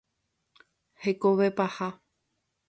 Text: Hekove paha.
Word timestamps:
Hekove 1.03 1.51
paha. 1.57 1.89